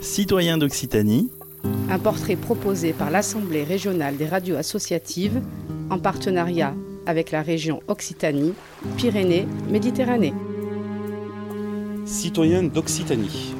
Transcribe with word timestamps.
Citoyens 0.00 0.56
d'Occitanie. 0.56 1.30
Un 1.90 1.98
portrait 1.98 2.36
proposé 2.36 2.94
par 2.94 3.10
l'Assemblée 3.10 3.64
régionale 3.64 4.16
des 4.16 4.26
radios 4.26 4.56
associatives 4.56 5.42
en 5.90 5.98
partenariat 5.98 6.74
avec 7.04 7.30
la 7.30 7.42
région 7.42 7.82
Occitanie, 7.86 8.54
Pyrénées, 8.96 9.46
Méditerranée. 9.68 10.32
Citoyens 12.06 12.62
d'Occitanie. 12.62 13.54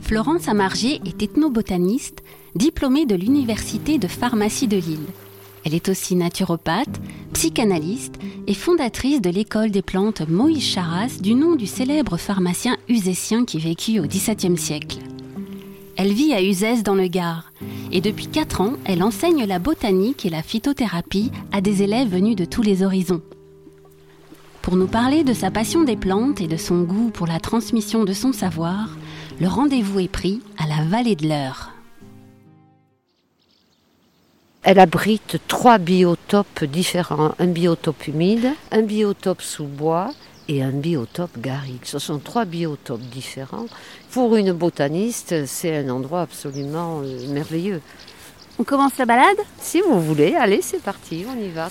Florence 0.00 0.48
Amargier 0.48 1.02
est 1.04 1.22
ethnobotaniste, 1.22 2.22
diplômée 2.54 3.04
de 3.04 3.16
l'Université 3.16 3.98
de 3.98 4.08
pharmacie 4.08 4.66
de 4.66 4.78
Lille. 4.78 5.06
Elle 5.64 5.74
est 5.74 5.88
aussi 5.88 6.14
naturopathe, 6.14 7.00
psychanalyste 7.32 8.14
et 8.46 8.54
fondatrice 8.54 9.20
de 9.20 9.30
l'école 9.30 9.70
des 9.70 9.82
plantes 9.82 10.26
Moïse 10.28 10.64
Charas 10.64 11.18
du 11.20 11.34
nom 11.34 11.56
du 11.56 11.66
célèbre 11.66 12.16
pharmacien 12.16 12.76
usécien 12.88 13.44
qui 13.44 13.58
vécut 13.58 14.00
au 14.00 14.06
XVIIe 14.06 14.56
siècle. 14.56 14.98
Elle 15.96 16.12
vit 16.12 16.32
à 16.32 16.42
Uzès 16.42 16.82
dans 16.82 16.94
le 16.94 17.08
Gard 17.08 17.52
et 17.90 18.00
depuis 18.00 18.28
4 18.28 18.60
ans, 18.60 18.72
elle 18.84 19.02
enseigne 19.02 19.44
la 19.44 19.58
botanique 19.58 20.24
et 20.24 20.30
la 20.30 20.42
phytothérapie 20.42 21.32
à 21.52 21.60
des 21.60 21.82
élèves 21.82 22.08
venus 22.08 22.36
de 22.36 22.44
tous 22.44 22.62
les 22.62 22.82
horizons. 22.82 23.22
Pour 24.62 24.76
nous 24.76 24.86
parler 24.86 25.24
de 25.24 25.32
sa 25.32 25.50
passion 25.50 25.82
des 25.84 25.96
plantes 25.96 26.40
et 26.40 26.46
de 26.46 26.56
son 26.56 26.82
goût 26.82 27.10
pour 27.10 27.26
la 27.26 27.40
transmission 27.40 28.04
de 28.04 28.12
son 28.12 28.32
savoir, 28.32 28.90
le 29.40 29.48
rendez-vous 29.48 30.00
est 30.00 30.08
pris 30.08 30.40
à 30.58 30.66
la 30.66 30.84
vallée 30.84 31.16
de 31.16 31.26
l'Eure. 31.26 31.70
Elle 34.70 34.80
abrite 34.80 35.38
trois 35.48 35.78
biotopes 35.78 36.62
différents, 36.64 37.32
un 37.38 37.46
biotope 37.46 38.06
humide, 38.06 38.50
un 38.70 38.82
biotope 38.82 39.40
sous 39.40 39.64
bois 39.64 40.10
et 40.46 40.62
un 40.62 40.72
biotope 40.72 41.38
garrigue. 41.38 41.84
Ce 41.84 41.98
sont 41.98 42.18
trois 42.18 42.44
biotopes 42.44 43.00
différents. 43.00 43.64
Pour 44.10 44.36
une 44.36 44.52
botaniste, 44.52 45.46
c'est 45.46 45.74
un 45.74 45.88
endroit 45.88 46.20
absolument 46.20 47.00
euh, 47.02 47.32
merveilleux. 47.32 47.80
On 48.58 48.64
commence 48.64 48.98
la 48.98 49.06
balade? 49.06 49.38
Si 49.58 49.80
vous 49.80 50.02
voulez, 50.02 50.34
allez, 50.34 50.60
c'est 50.60 50.82
parti, 50.82 51.24
on 51.26 51.42
y 51.42 51.48
va. 51.48 51.70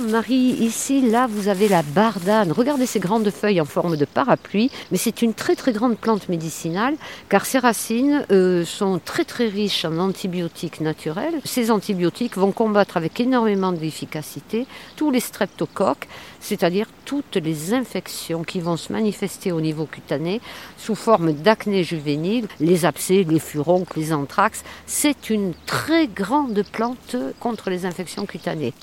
Marie, 0.00 0.56
ici, 0.60 1.00
là, 1.00 1.26
vous 1.26 1.48
avez 1.48 1.68
la 1.68 1.82
bardane. 1.82 2.52
Regardez 2.52 2.86
ces 2.86 3.00
grandes 3.00 3.30
feuilles 3.30 3.60
en 3.60 3.64
forme 3.64 3.96
de 3.96 4.04
parapluie, 4.04 4.70
mais 4.90 4.98
c'est 4.98 5.22
une 5.22 5.32
très 5.32 5.56
très 5.56 5.72
grande 5.72 5.96
plante 5.96 6.28
médicinale, 6.28 6.96
car 7.28 7.46
ses 7.46 7.58
racines 7.58 8.26
euh, 8.30 8.64
sont 8.64 9.00
très 9.02 9.24
très 9.24 9.48
riches 9.48 9.84
en 9.84 9.98
antibiotiques 9.98 10.80
naturels. 10.80 11.40
Ces 11.44 11.70
antibiotiques 11.70 12.36
vont 12.36 12.52
combattre 12.52 12.96
avec 12.96 13.18
énormément 13.20 13.72
d'efficacité 13.72 14.66
tous 14.96 15.10
les 15.10 15.20
streptocoques, 15.20 16.08
c'est-à-dire 16.40 16.88
toutes 17.04 17.36
les 17.36 17.72
infections 17.72 18.44
qui 18.44 18.60
vont 18.60 18.76
se 18.76 18.92
manifester 18.92 19.52
au 19.52 19.60
niveau 19.60 19.86
cutané 19.86 20.40
sous 20.76 20.94
forme 20.94 21.32
d'acné 21.32 21.84
juvénile, 21.84 22.48
les 22.60 22.84
abcès, 22.84 23.24
les 23.28 23.40
furoncles, 23.40 23.98
les 23.98 24.12
anthrax. 24.12 24.62
C'est 24.86 25.30
une 25.30 25.54
très 25.64 26.06
grande 26.06 26.62
plante 26.70 27.16
contre 27.40 27.70
les 27.70 27.86
infections 27.86 28.26
cutanées. 28.26 28.74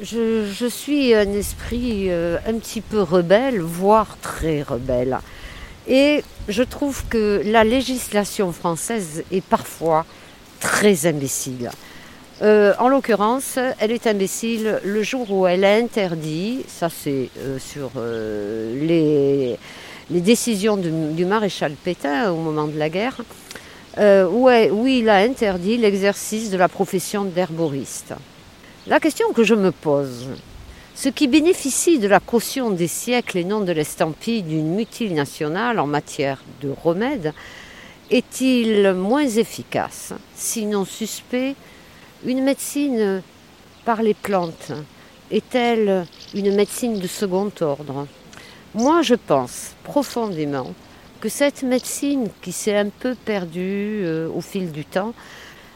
Je, 0.00 0.68
suis 0.68 1.14
un 1.14 1.32
esprit 1.32 2.10
euh, 2.10 2.36
un 2.46 2.58
petit 2.58 2.82
peu 2.82 3.00
rebelle, 3.00 3.62
voire 3.62 4.18
très 4.20 4.60
rebelle. 4.60 5.18
Et 5.88 6.22
je 6.48 6.62
trouve 6.62 7.04
que 7.08 7.40
la 7.46 7.64
législation 7.64 8.52
française 8.52 9.24
est 9.32 9.42
parfois 9.42 10.04
très 10.60 11.06
imbécile. 11.06 11.70
Euh, 12.42 12.74
en 12.78 12.88
l'occurrence, 12.88 13.58
elle 13.80 13.90
est 13.90 14.06
imbécile 14.06 14.80
le 14.84 15.02
jour 15.02 15.30
où 15.30 15.46
elle 15.46 15.64
interdit, 15.64 16.66
ça 16.68 16.90
c'est 16.90 17.30
euh, 17.38 17.58
sur 17.58 17.92
les, 17.98 19.58
décisions 20.10 20.76
du, 20.76 21.24
maréchal 21.24 21.72
Pétain 21.72 22.30
au 22.32 22.36
moment 22.36 22.66
de 22.66 22.78
la 22.78 22.90
guerre, 22.90 23.22
où, 23.98 24.50
où 24.50 24.86
il 24.86 25.08
a 25.08 25.16
interdit 25.16 25.78
l'exercice 25.78 26.50
de 26.50 26.58
la 26.58 26.68
profession 26.68 27.24
d'herboriste. 27.24 28.12
La 28.88 29.00
question 29.00 29.32
que 29.32 29.42
je 29.42 29.56
me 29.56 29.72
pose, 29.72 30.28
ce 30.94 31.08
qui 31.08 31.26
bénéficie 31.26 31.98
de 31.98 32.06
la 32.06 32.20
caution 32.20 32.70
des 32.70 32.86
siècles 32.86 33.38
et 33.38 33.44
non 33.44 33.60
de 33.60 33.72
l'estampille 33.72 34.44
d'une 34.44 34.76
nationale 35.10 35.80
en 35.80 35.88
matière 35.88 36.44
de 36.60 36.72
remède, 36.84 37.34
est-il 38.12 38.94
moins 38.94 39.26
efficace, 39.26 40.12
sinon 40.36 40.84
suspect 40.84 41.56
Une 42.24 42.44
médecine 42.44 43.22
par 43.84 44.02
les 44.02 44.14
plantes 44.14 44.70
est-elle 45.32 46.06
une 46.32 46.54
médecine 46.54 47.00
de 47.00 47.08
second 47.08 47.50
ordre? 47.60 48.06
Moi, 48.76 49.02
je 49.02 49.16
pense 49.16 49.74
profondément 49.82 50.72
que 51.20 51.28
cette 51.28 51.64
médecine 51.64 52.28
qui 52.40 52.52
s'est 52.52 52.76
un 52.76 52.90
peu 52.90 53.16
perdue 53.16 54.02
euh, 54.04 54.28
au 54.28 54.40
fil 54.40 54.70
du 54.70 54.84
temps, 54.84 55.12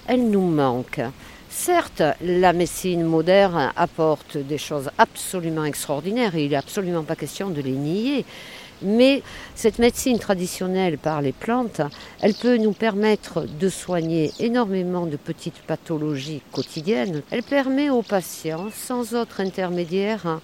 elle 0.06 0.30
nous 0.30 0.46
manque. 0.46 1.00
Certes, 1.50 2.02
la 2.22 2.52
médecine 2.52 3.02
moderne 3.02 3.72
apporte 3.76 4.36
des 4.38 4.56
choses 4.56 4.88
absolument 4.98 5.64
extraordinaires 5.64 6.36
et 6.36 6.44
il 6.44 6.50
n'est 6.50 6.56
absolument 6.56 7.02
pas 7.02 7.16
question 7.16 7.50
de 7.50 7.60
les 7.60 7.72
nier. 7.72 8.24
Mais 8.82 9.22
cette 9.56 9.80
médecine 9.80 10.20
traditionnelle 10.20 10.96
par 10.96 11.20
les 11.20 11.32
plantes, 11.32 11.82
elle 12.20 12.34
peut 12.34 12.56
nous 12.56 12.72
permettre 12.72 13.44
de 13.46 13.68
soigner 13.68 14.32
énormément 14.38 15.06
de 15.06 15.16
petites 15.16 15.60
pathologies 15.66 16.40
quotidiennes. 16.52 17.22
Elle 17.32 17.42
permet 17.42 17.90
aux 17.90 18.02
patients, 18.02 18.68
sans 18.72 19.14
autre 19.14 19.40
intermédiaire 19.40 20.40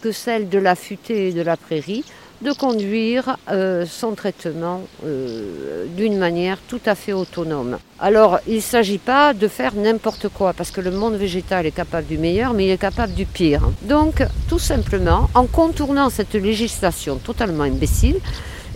que 0.00 0.12
celle 0.12 0.48
de 0.48 0.58
la 0.58 0.76
futée 0.76 1.28
et 1.28 1.32
de 1.32 1.42
la 1.42 1.56
prairie, 1.56 2.04
de 2.42 2.52
conduire 2.52 3.36
euh, 3.50 3.86
son 3.86 4.12
traitement 4.12 4.82
euh, 5.04 5.86
d'une 5.96 6.18
manière 6.18 6.58
tout 6.68 6.80
à 6.86 6.94
fait 6.94 7.12
autonome. 7.12 7.78
Alors, 7.98 8.40
il 8.46 8.56
ne 8.56 8.60
s'agit 8.60 8.98
pas 8.98 9.32
de 9.32 9.48
faire 9.48 9.74
n'importe 9.74 10.28
quoi, 10.28 10.52
parce 10.52 10.70
que 10.70 10.80
le 10.80 10.90
monde 10.90 11.14
végétal 11.14 11.66
est 11.66 11.70
capable 11.70 12.06
du 12.06 12.18
meilleur, 12.18 12.52
mais 12.52 12.66
il 12.66 12.70
est 12.70 12.78
capable 12.78 13.14
du 13.14 13.26
pire. 13.26 13.62
Donc, 13.82 14.22
tout 14.48 14.58
simplement, 14.58 15.30
en 15.34 15.46
contournant 15.46 16.10
cette 16.10 16.34
législation 16.34 17.16
totalement 17.16 17.64
imbécile, 17.64 18.20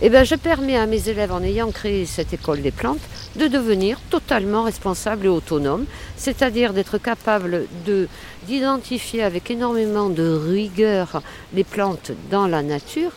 eh 0.03 0.09
bien, 0.09 0.23
je 0.23 0.33
permets 0.33 0.77
à 0.77 0.87
mes 0.87 1.09
élèves, 1.09 1.31
en 1.31 1.43
ayant 1.43 1.69
créé 1.69 2.07
cette 2.07 2.33
école 2.33 2.63
des 2.63 2.71
plantes, 2.71 2.97
de 3.35 3.45
devenir 3.45 3.99
totalement 4.09 4.63
responsables 4.63 5.27
et 5.27 5.29
autonomes, 5.29 5.85
c'est-à-dire 6.17 6.73
d'être 6.73 6.97
capables 6.97 7.65
d'identifier 8.47 9.21
avec 9.21 9.51
énormément 9.51 10.09
de 10.09 10.27
rigueur 10.27 11.21
les 11.53 11.63
plantes 11.63 12.11
dans 12.31 12.47
la 12.47 12.63
nature, 12.63 13.11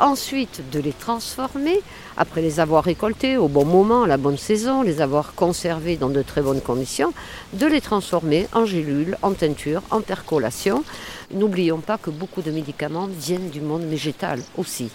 ensuite 0.00 0.62
de 0.72 0.80
les 0.80 0.92
transformer, 0.92 1.80
après 2.16 2.42
les 2.42 2.58
avoir 2.58 2.84
récoltées 2.84 3.36
au 3.36 3.48
bon 3.48 3.64
moment, 3.64 4.04
à 4.04 4.06
la 4.06 4.16
bonne 4.16 4.38
saison, 4.38 4.82
les 4.82 5.00
avoir 5.00 5.34
conservées 5.34 5.96
dans 5.96 6.08
de 6.08 6.22
très 6.22 6.42
bonnes 6.42 6.60
conditions, 6.60 7.12
de 7.52 7.66
les 7.66 7.80
transformer 7.80 8.48
en 8.52 8.64
gélules, 8.64 9.16
en 9.22 9.32
teinture, 9.32 9.82
en 9.90 10.00
percolation. 10.00 10.82
N'oublions 11.30 11.78
pas 11.78 11.98
que 11.98 12.10
beaucoup 12.10 12.42
de 12.42 12.50
médicaments 12.50 13.06
viennent 13.06 13.50
du 13.50 13.60
monde 13.60 13.84
végétal 13.84 14.42
aussi. 14.56 14.90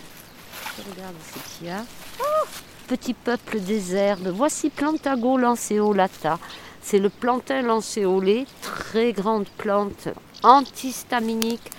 Regarde 0.78 1.16
ce 1.22 1.58
qu'il 1.58 1.68
y 1.68 1.70
a. 1.70 1.84
Oh, 2.20 2.48
petit 2.88 3.14
peuple 3.14 3.60
des 3.60 3.96
herbes. 3.96 4.28
Voici 4.34 4.70
Plantago 4.70 5.38
lanceolata. 5.38 6.40
C'est 6.82 7.00
le 7.00 7.10
plantain 7.10 7.62
lancéolé, 7.62 8.46
très 8.62 9.14
grande 9.14 9.48
plante 9.58 10.10
antihistaminique, 10.44 11.72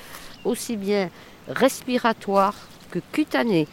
aussi 0.45 0.77
bien 0.77 1.11
respiratoire 1.49 2.55
que 2.97 3.05
cutanée. 3.13 3.69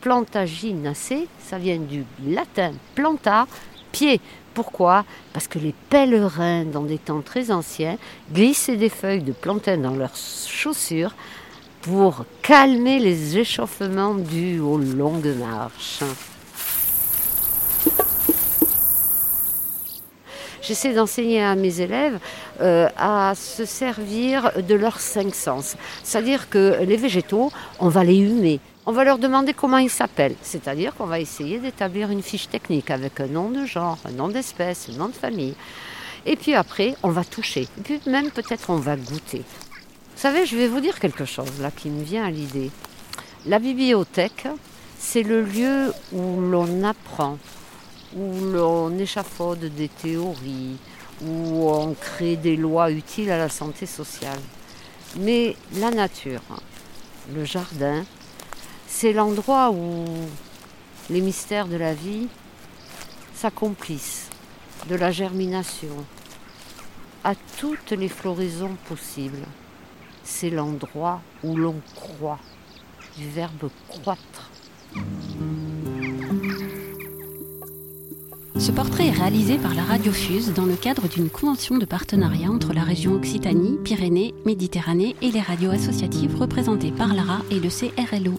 Plantaginacée, 0.00 1.28
ça 1.38 1.58
vient 1.58 1.78
du 1.78 2.04
latin 2.26 2.72
planta, 2.94 3.46
pied. 3.92 4.20
Pourquoi? 4.54 5.04
Parce 5.32 5.46
que 5.46 5.58
les 5.58 5.74
pèlerins, 5.90 6.64
dans 6.64 6.82
des 6.82 6.98
temps 6.98 7.20
très 7.20 7.50
anciens, 7.50 7.98
glissaient 8.32 8.76
des 8.76 8.88
feuilles 8.88 9.22
de 9.22 9.32
plantain 9.32 9.76
dans 9.76 9.94
leurs 9.94 10.16
chaussures 10.16 11.14
pour 11.82 12.24
calmer 12.42 12.98
les 12.98 13.38
échauffements 13.38 14.14
dus 14.14 14.60
aux 14.60 14.78
longues 14.78 15.34
marches. 15.38 16.02
J'essaie 20.70 20.92
d'enseigner 20.92 21.42
à 21.42 21.56
mes 21.56 21.80
élèves 21.80 22.20
euh, 22.60 22.88
à 22.96 23.34
se 23.34 23.64
servir 23.64 24.52
de 24.56 24.76
leurs 24.76 25.00
cinq 25.00 25.34
sens. 25.34 25.74
C'est-à-dire 26.04 26.48
que 26.48 26.84
les 26.84 26.96
végétaux, 26.96 27.50
on 27.80 27.88
va 27.88 28.04
les 28.04 28.16
humer. 28.16 28.60
On 28.86 28.92
va 28.92 29.02
leur 29.02 29.18
demander 29.18 29.52
comment 29.52 29.78
ils 29.78 29.90
s'appellent. 29.90 30.36
C'est-à-dire 30.42 30.94
qu'on 30.94 31.06
va 31.06 31.18
essayer 31.18 31.58
d'établir 31.58 32.12
une 32.12 32.22
fiche 32.22 32.48
technique 32.48 32.92
avec 32.92 33.18
un 33.18 33.26
nom 33.26 33.50
de 33.50 33.66
genre, 33.66 33.98
un 34.04 34.12
nom 34.12 34.28
d'espèce, 34.28 34.88
un 34.88 34.96
nom 34.96 35.08
de 35.08 35.14
famille. 35.14 35.56
Et 36.24 36.36
puis 36.36 36.54
après, 36.54 36.94
on 37.02 37.10
va 37.10 37.24
toucher. 37.24 37.62
Et 37.62 37.82
puis 37.82 38.00
même 38.06 38.30
peut-être 38.30 38.70
on 38.70 38.76
va 38.76 38.94
goûter. 38.94 39.38
Vous 39.38 40.22
savez, 40.22 40.46
je 40.46 40.56
vais 40.56 40.68
vous 40.68 40.78
dire 40.78 41.00
quelque 41.00 41.24
chose 41.24 41.50
là 41.60 41.72
qui 41.72 41.90
me 41.90 42.04
vient 42.04 42.24
à 42.24 42.30
l'idée. 42.30 42.70
La 43.44 43.58
bibliothèque, 43.58 44.46
c'est 45.00 45.24
le 45.24 45.42
lieu 45.42 45.92
où 46.12 46.40
l'on 46.40 46.84
apprend, 46.84 47.38
où 48.16 48.44
l'on 48.44 48.98
échafaude 48.98 49.64
des 49.74 49.88
théories, 49.88 50.76
où 51.22 51.68
on 51.70 51.94
crée 51.94 52.36
des 52.36 52.56
lois 52.56 52.90
utiles 52.90 53.30
à 53.30 53.38
la 53.38 53.48
santé 53.48 53.86
sociale. 53.86 54.40
Mais 55.16 55.56
la 55.76 55.90
nature, 55.90 56.42
le 57.34 57.44
jardin, 57.44 58.04
C'est 58.92 59.12
l'endroit 59.12 59.70
où 59.70 60.04
les 61.08 61.20
mystères 61.20 61.68
de 61.68 61.76
la 61.76 61.94
vie 61.94 62.26
s'accomplissent, 63.34 64.28
de 64.88 64.96
la 64.96 65.10
germination, 65.12 66.04
à 67.24 67.34
toutes 67.58 67.92
les 67.92 68.08
floraisons 68.08 68.76
possibles. 68.88 69.46
C'est 70.24 70.50
l'endroit 70.50 71.22
où 71.44 71.56
l'on 71.56 71.80
croit, 71.94 72.40
du 73.16 73.30
verbe 73.30 73.70
croître. 73.88 74.50
Ce 78.60 78.70
portrait 78.70 79.06
est 79.06 79.12
réalisé 79.12 79.56
par 79.56 79.74
la 79.74 79.82
Radio 79.82 80.12
Fuse 80.12 80.52
dans 80.52 80.66
le 80.66 80.76
cadre 80.76 81.08
d'une 81.08 81.30
convention 81.30 81.78
de 81.78 81.86
partenariat 81.86 82.50
entre 82.50 82.74
la 82.74 82.82
région 82.84 83.14
Occitanie, 83.14 83.78
Pyrénées, 83.82 84.34
Méditerranée 84.44 85.16
et 85.22 85.30
les 85.30 85.40
radios 85.40 85.70
associatives 85.70 86.36
représentées 86.36 86.92
par 86.92 87.14
l'ARA 87.14 87.40
et 87.50 87.58
le 87.58 87.70
CRLO. 87.70 88.38